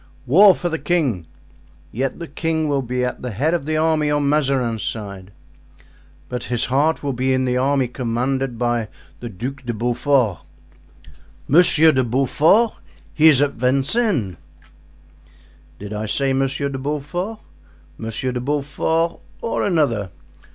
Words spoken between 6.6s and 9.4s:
heart will be in the army commanded by the